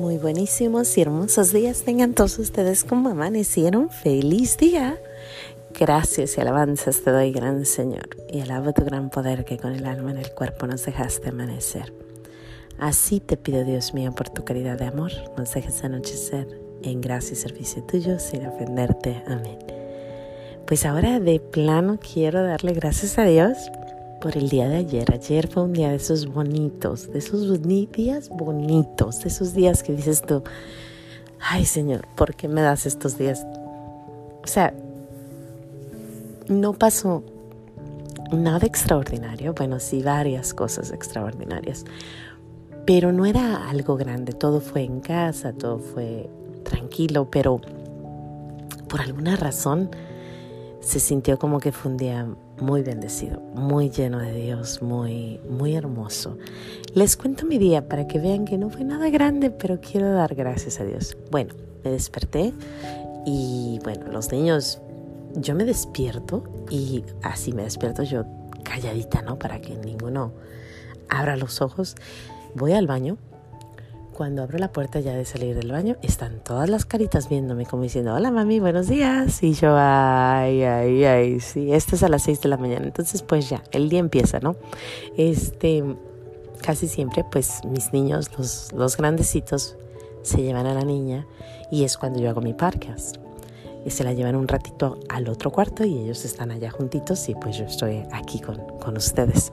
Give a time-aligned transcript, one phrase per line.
[0.00, 3.90] Muy buenísimos y hermosos días tengan todos ustedes como amanecieron.
[3.90, 4.98] Feliz día.
[5.78, 9.84] Gracias y alabanzas te doy, gran Señor, y alabo tu gran poder que con el
[9.84, 11.92] alma en el cuerpo nos dejaste amanecer.
[12.78, 16.48] Así te pido, Dios mío, por tu caridad de amor, nos dejes anochecer
[16.82, 19.22] en gracia y servicio tuyo sin ofenderte.
[19.26, 19.58] Amén.
[20.66, 23.58] Pues ahora de plano quiero darle gracias a Dios
[24.20, 25.12] por el día de ayer.
[25.12, 29.92] Ayer fue un día de esos bonitos, de esos días bonitos, de esos días que
[29.92, 30.42] dices tú,
[31.40, 33.46] ay Señor, ¿por qué me das estos días?
[34.42, 34.74] O sea,
[36.48, 37.22] no pasó
[38.32, 41.84] nada extraordinario, bueno, sí varias cosas extraordinarias,
[42.86, 46.28] pero no era algo grande, todo fue en casa, todo fue
[46.64, 47.60] tranquilo, pero
[48.88, 49.90] por alguna razón
[50.80, 52.26] se sintió como que fue un día
[52.60, 56.38] muy bendecido, muy lleno de Dios, muy, muy hermoso.
[56.94, 60.34] Les cuento mi día para que vean que no fue nada grande, pero quiero dar
[60.34, 61.16] gracias a Dios.
[61.30, 61.54] Bueno,
[61.84, 62.52] me desperté
[63.26, 64.80] y bueno, los niños,
[65.34, 68.24] yo me despierto y así me despierto yo
[68.64, 69.38] calladita, ¿no?
[69.38, 70.32] Para que ninguno
[71.08, 71.96] abra los ojos.
[72.54, 73.16] Voy al baño
[74.20, 77.84] cuando abro la puerta ya de salir del baño, están todas las caritas viéndome como
[77.84, 79.42] diciendo, hola mami, buenos días.
[79.42, 82.84] Y yo, ay, ay, ay, sí, esto es a las 6 de la mañana.
[82.84, 84.56] Entonces, pues ya, el día empieza, ¿no?
[85.16, 85.82] Este,
[86.60, 89.78] casi siempre, pues mis niños, los, los grandecitos,
[90.20, 91.26] se llevan a la niña
[91.70, 93.16] y es cuando yo hago mi podcast.
[93.86, 97.34] Y se la llevan un ratito al otro cuarto y ellos están allá juntitos y
[97.36, 99.50] pues yo estoy aquí con, con ustedes.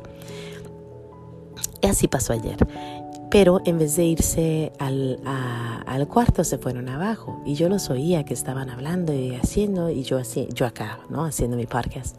[1.82, 2.58] Y así pasó ayer
[3.30, 5.20] pero en vez de irse al,
[5.86, 10.04] al, cuarto se fueron abajo y yo los oía que estaban hablando y haciendo y
[10.04, 11.26] yo, así, yo acá, ¿no?
[11.26, 12.18] Haciendo mi podcast.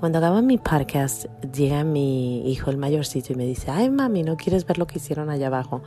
[0.00, 4.36] Cuando acabo mi podcast llega mi hijo el mayorcito y me dice, ay mami, ¿no
[4.36, 5.82] quieres ver lo que hicieron allá abajo?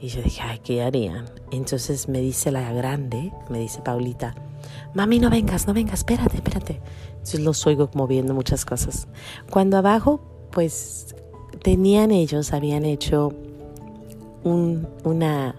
[0.00, 1.26] Y yo dije, ay, ¿qué harían?
[1.50, 4.34] Entonces me dice la grande, me dice Paulita,
[4.94, 6.80] mami, no vengas, no vengas, espérate, espérate.
[7.10, 9.08] Entonces los oigo moviendo muchas cosas.
[9.50, 10.20] Cuando abajo,
[10.52, 11.14] pues
[11.62, 13.34] tenían ellos, habían hecho
[14.44, 15.54] un, una,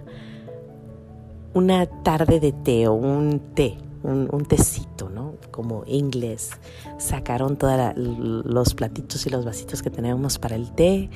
[1.54, 5.36] una tarde de té o un té, un, un tecito, ¿no?
[5.52, 6.52] Como inglés.
[6.98, 11.10] Sacaron todos los platitos y los vasitos que tenemos para el té,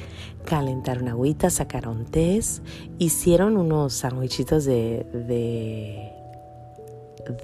[0.46, 2.62] calentaron agüita, sacaron tés,
[3.00, 6.12] hicieron unos sandwichitos de, de,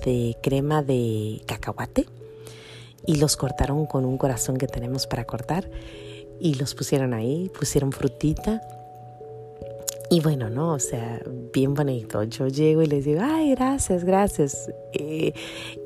[0.05, 2.07] de crema de cacahuate
[3.05, 5.69] y los cortaron con un corazón que tenemos para cortar
[6.39, 8.61] y los pusieron ahí, pusieron frutita
[10.11, 10.73] y bueno, ¿no?
[10.73, 11.22] O sea,
[11.53, 12.22] bien bonito.
[12.23, 14.69] Yo llego y les digo, ay, gracias, gracias.
[14.91, 15.31] Eh,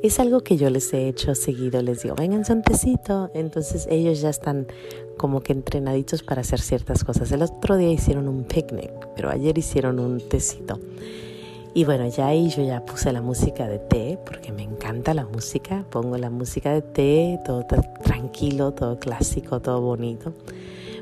[0.02, 1.80] es algo que yo les he hecho seguido.
[1.84, 3.30] Les digo, vengan, un tecito.
[3.36, 4.66] Entonces ellos ya están
[5.16, 7.32] como que entrenaditos para hacer ciertas cosas.
[7.32, 10.80] El otro día hicieron un picnic, pero ayer hicieron un tecito.
[11.76, 15.26] Y bueno, ya ahí yo ya puse la música de té, porque me encanta la
[15.26, 15.86] música.
[15.92, 17.64] Pongo la música de té, todo
[18.04, 20.34] tranquilo, todo clásico, todo bonito.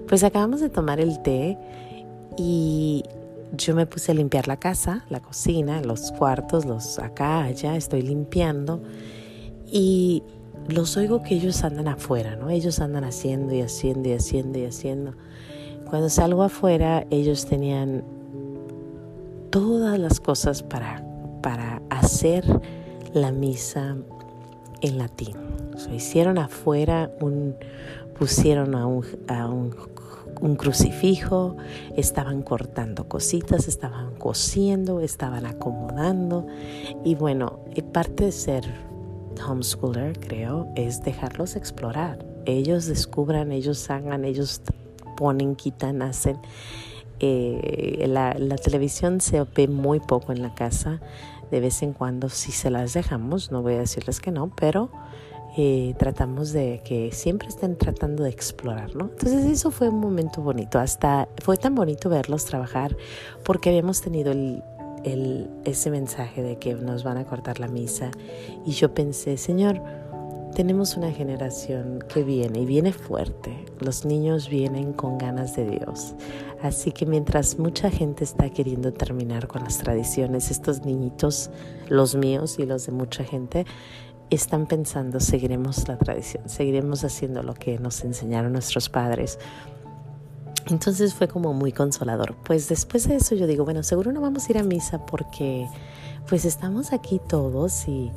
[0.10, 1.58] Pues acabamos de tomar el té
[2.38, 3.04] y
[3.56, 8.02] yo me puse a limpiar la casa, la cocina, los cuartos, los acá, allá, estoy
[8.02, 8.82] limpiando
[9.72, 10.24] y
[10.68, 12.50] los oigo que ellos andan afuera, ¿no?
[12.50, 15.14] Ellos andan haciendo y haciendo y haciendo y haciendo.
[15.90, 18.04] Cuando salgo afuera, ellos tenían
[19.50, 21.06] todas las cosas para,
[21.42, 22.46] para hacer
[23.14, 23.96] la misa
[24.82, 25.36] en latín.
[25.76, 27.56] O hicieron afuera un,
[28.18, 29.48] pusieron a un, a
[30.44, 31.56] un crucifijo,
[31.96, 36.48] estaban cortando cositas, estaban cosiendo, estaban acomodando.
[37.04, 37.60] Y bueno,
[37.94, 38.66] parte de ser
[39.48, 42.26] homeschooler, creo, es dejarlos explorar.
[42.46, 44.62] Ellos descubran, ellos hagan, ellos
[45.16, 46.38] ponen, quitan, hacen.
[47.20, 51.00] Eh, la, la, televisión se ve muy poco en la casa.
[51.52, 54.90] De vez en cuando si se las dejamos, no voy a decirles que no, pero
[55.56, 59.06] eh, tratamos de que siempre estén tratando de explorar, ¿no?
[59.06, 62.96] Entonces eso fue un momento bonito, hasta fue tan bonito verlos trabajar
[63.44, 64.64] porque habíamos tenido el,
[65.04, 68.10] el, ese mensaje de que nos van a cortar la misa
[68.66, 69.82] y yo pensé, Señor,
[70.56, 73.66] tenemos una generación que viene y viene fuerte.
[73.80, 76.14] Los niños vienen con ganas de Dios.
[76.62, 81.50] Así que mientras mucha gente está queriendo terminar con las tradiciones, estos niñitos,
[81.90, 83.66] los míos y los de mucha gente,
[84.34, 89.40] están pensando, seguiremos la tradición, seguiremos haciendo lo que nos enseñaron nuestros padres.
[90.70, 92.36] Entonces fue como muy consolador.
[92.46, 95.68] Pues después de eso yo digo, bueno, seguro no vamos a ir a misa porque
[96.28, 98.12] pues estamos aquí todos y,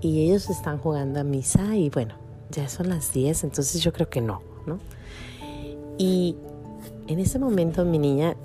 [0.00, 2.14] y ellos están jugando a misa y bueno,
[2.50, 4.78] ya son las 10, entonces yo creo que no, ¿no?
[5.96, 6.36] Y
[7.06, 8.36] en ese momento mi niña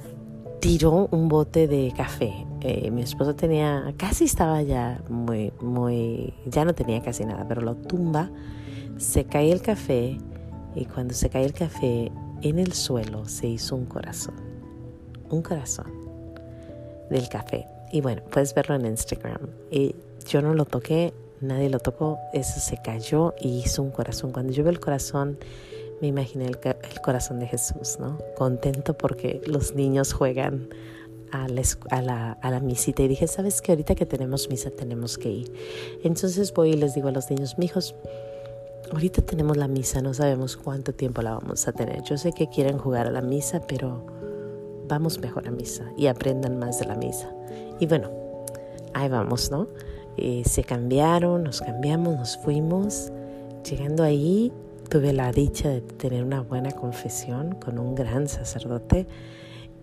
[0.59, 6.65] tiró un bote de café eh, mi esposo tenía, casi estaba ya muy, muy, ya
[6.65, 8.31] no tenía casi nada, pero lo tumba,
[8.97, 10.17] se cae el café
[10.73, 14.33] y cuando se cae el café en el suelo se hizo un corazón,
[15.29, 15.93] un corazón
[17.11, 17.67] del café.
[17.91, 19.41] Y bueno, puedes verlo en Instagram.
[19.69, 19.95] Y
[20.27, 24.31] yo no lo toqué, nadie lo tocó, eso se cayó y hizo un corazón.
[24.31, 25.37] Cuando yo veo el corazón,
[26.01, 28.17] me imaginé el, el corazón de Jesús, ¿no?
[28.35, 30.67] Contento porque los niños juegan
[31.43, 35.29] a la, a, la, misita y dije, ¿sabes que Ahorita que tenemos misa tenemos que
[35.29, 35.51] ir.
[36.03, 37.95] Entonces voy y les digo a los niños, mijos,
[38.91, 42.03] ahorita tenemos la misa, no sabemos cuánto tiempo la vamos a tener.
[42.03, 44.05] Yo sé que quieren jugar a la misa, pero
[44.87, 47.29] vamos mejor a misa y aprendan más de la misa.
[47.79, 48.09] Y bueno,
[48.93, 49.67] ahí vamos, ¿no?
[50.17, 53.11] Eh, se cambiaron, nos cambiamos, nos fuimos.
[53.69, 54.51] Llegando ahí,
[54.89, 59.07] tuve la dicha de tener una buena confesión con un gran sacerdote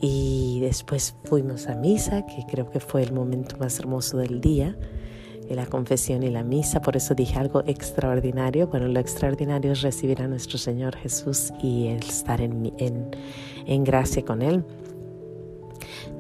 [0.03, 4.77] y después fuimos a misa, que creo que fue el momento más hermoso del día,
[5.49, 6.83] la confesión y la misa.
[6.83, 8.67] Por eso dije algo extraordinario.
[8.67, 13.11] Bueno, lo extraordinario es recibir a nuestro Señor Jesús y estar en, en,
[13.67, 14.65] en gracia con Él.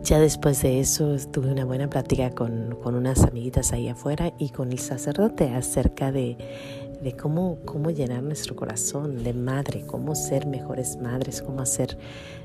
[0.04, 4.50] Ya después de eso tuve una buena plática con, con, unas amiguitas ahí afuera y
[4.50, 6.36] con el sacerdote acerca de,
[7.02, 11.98] de cómo, cómo llenar nuestro corazón de madre, cómo ser mejores madres, cómo hacer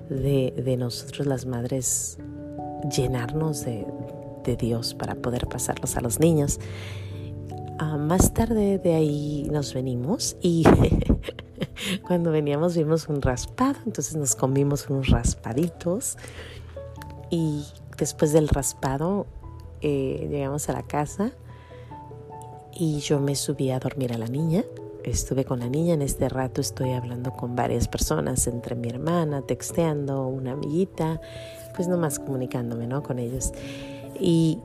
[0.09, 2.17] de, de nosotros las madres
[2.91, 3.85] llenarnos de,
[4.43, 6.59] de, Dios para poder pasarlos a los niños.
[7.79, 10.63] Ah, más tarde de ahí nos venimos y
[12.07, 16.17] cuando veníamos vimos un raspado, entonces nos comimos unos raspaditos
[17.29, 17.65] y
[17.97, 19.27] después del raspado
[19.81, 21.31] eh, llegamos a la casa
[22.79, 24.63] y yo me subí a dormir a la niña.
[25.03, 29.41] Estuve con la niña, en este rato estoy hablando con varias personas, entre mi hermana,
[29.41, 31.21] texteando, una amiguita,
[31.75, 33.01] pues nomás comunicándome, ¿no?
[33.03, 33.53] Con ellos.
[34.19, 34.59] Y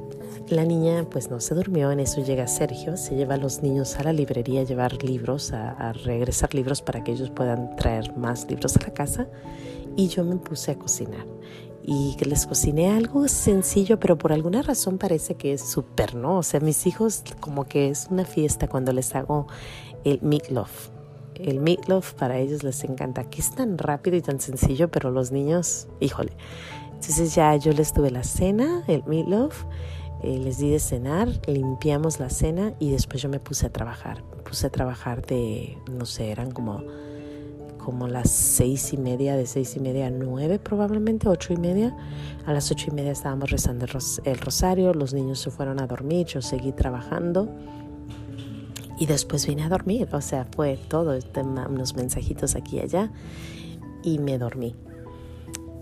[0.48, 3.96] la niña pues no se durmió, en eso llega Sergio, se lleva a los niños
[3.96, 8.16] a la librería a llevar libros, a, a regresar libros para que ellos puedan traer
[8.16, 9.28] más libros a la casa
[9.96, 11.26] y yo me puse a cocinar
[11.84, 16.38] y que les cociné algo sencillo, pero por alguna razón parece que es súper, ¿no?
[16.38, 19.46] O sea, mis hijos como que es una fiesta cuando les hago
[20.04, 20.90] el meatloaf.
[21.34, 25.32] El meatloaf para ellos les encanta, que es tan rápido y tan sencillo, pero los
[25.32, 26.32] niños, híjole.
[26.92, 29.64] Entonces ya yo les tuve la cena, el meatloaf,
[30.22, 34.22] eh, les di de cenar, limpiamos la cena y después yo me puse a trabajar.
[34.44, 36.84] Puse a trabajar de, no sé, eran como
[37.84, 41.96] como las seis y media, de seis y media a nueve probablemente, ocho y media.
[42.46, 43.86] A las ocho y media estábamos rezando
[44.24, 47.48] el rosario, los niños se fueron a dormir, yo seguí trabajando
[48.98, 53.10] y después vine a dormir, o sea, fue todo, este, unos mensajitos aquí y allá
[54.04, 54.76] y me dormí.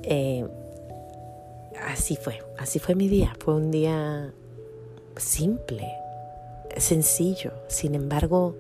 [0.03, 0.47] Eh,
[1.87, 4.33] así fue, así fue mi día, fue un día
[5.17, 5.87] simple,
[6.79, 8.55] sencillo, sin embargo,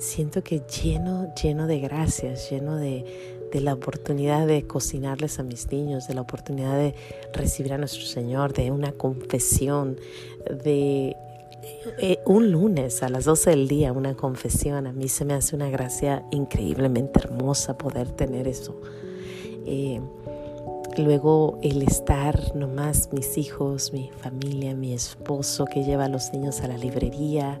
[0.00, 3.04] siento que lleno, lleno de gracias, lleno de,
[3.52, 6.94] de, la oportunidad de cocinarles a mis niños, de la oportunidad de
[7.32, 9.98] recibir a nuestro Señor, de una confesión,
[10.64, 11.16] de
[11.98, 14.86] eh, un lunes a las 12 del día, una confesión.
[14.86, 18.80] A mí se me hace una gracia increíblemente hermosa poder tener eso.
[19.66, 20.00] Eh,
[20.96, 26.60] luego el estar nomás mis hijos, mi familia, mi esposo que lleva a los niños
[26.62, 27.60] a la librería,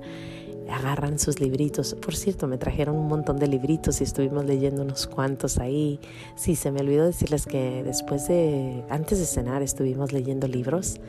[0.70, 1.94] agarran sus libritos.
[1.94, 6.00] Por cierto, me trajeron un montón de libritos y estuvimos leyendo unos cuantos ahí.
[6.36, 11.00] Sí, se me olvidó decirles que después de, antes de cenar, estuvimos leyendo libros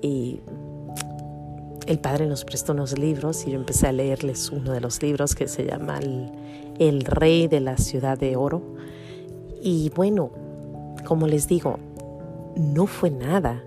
[0.00, 0.40] y
[1.86, 5.34] el padre nos prestó unos libros y yo empecé a leerles uno de los libros
[5.34, 6.30] que se llama El,
[6.78, 8.62] el Rey de la Ciudad de Oro.
[9.62, 10.30] Y bueno,
[11.04, 11.78] como les digo,
[12.56, 13.62] no fue nada.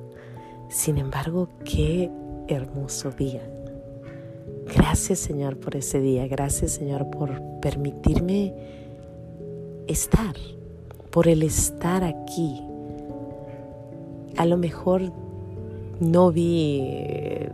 [0.70, 2.10] Sin embargo, qué
[2.48, 3.41] hermoso día
[4.74, 8.54] Gracias Señor por ese día, gracias Señor por permitirme
[9.88, 10.34] estar,
[11.10, 12.62] por el estar aquí.
[14.38, 15.12] A lo mejor
[16.00, 16.84] no vi,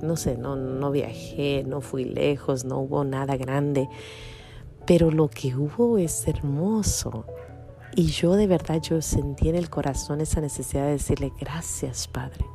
[0.04, 3.90] no sé, no, no viajé, no fui lejos, no hubo nada grande,
[4.86, 7.26] pero lo que hubo es hermoso.
[7.96, 12.46] Y yo de verdad, yo sentí en el corazón esa necesidad de decirle gracias Padre,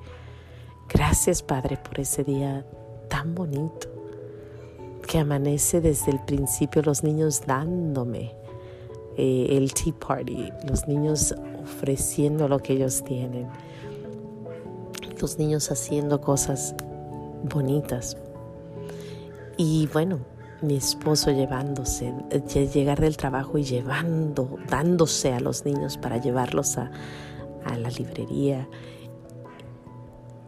[0.88, 2.64] gracias Padre por ese día
[3.08, 3.91] tan bonito
[5.12, 8.34] que amanece desde el principio los niños dándome
[9.18, 13.46] eh, el tea party, los niños ofreciendo lo que ellos tienen,
[15.20, 16.74] los niños haciendo cosas
[17.44, 18.16] bonitas.
[19.58, 20.20] Y bueno,
[20.62, 22.14] mi esposo llevándose,
[22.72, 26.90] llegar del trabajo y llevando, dándose a los niños para llevarlos a,
[27.66, 28.66] a la librería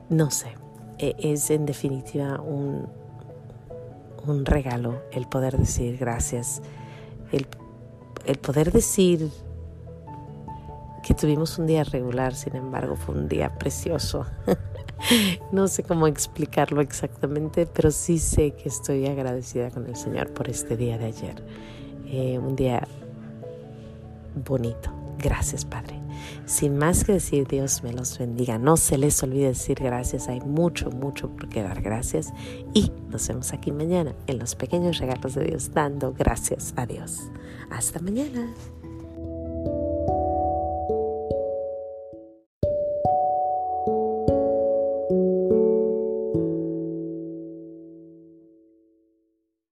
[0.08, 0.54] no sé,
[0.98, 3.03] e, es en definitiva un,
[4.32, 6.62] un regalo el poder decir gracias,
[7.32, 7.46] el,
[8.26, 9.30] el poder decir
[11.02, 14.24] que tuvimos un día regular, sin embargo fue un día precioso.
[15.52, 20.48] no sé cómo explicarlo exactamente, pero sí sé que estoy agradecida con el Señor por
[20.48, 21.42] este día de ayer.
[22.06, 22.86] Eh, un día
[24.46, 24.93] bonito.
[25.18, 26.00] Gracias, Padre.
[26.46, 28.58] Sin más que decir, Dios me los bendiga.
[28.58, 30.28] No se les olvide decir gracias.
[30.28, 32.32] Hay mucho, mucho por qué dar gracias.
[32.74, 37.30] Y nos vemos aquí mañana en los pequeños regalos de Dios, dando gracias a Dios.
[37.70, 38.52] Hasta mañana.